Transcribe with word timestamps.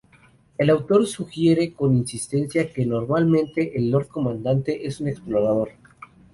El 0.57 0.71
autor 0.71 1.05
sugiere 1.05 1.73
con 1.73 1.95
insistencia 1.95 2.73
que, 2.73 2.87
normalmente, 2.87 3.77
el 3.77 3.91
Lord 3.91 4.07
Comandante 4.07 4.87
es 4.87 4.99
un 4.99 5.09
explorador. 5.09 5.73